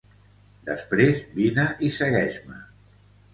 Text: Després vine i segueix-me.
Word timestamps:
Després 0.69 1.21
vine 1.41 1.67
i 1.89 1.91
segueix-me. 1.99 2.59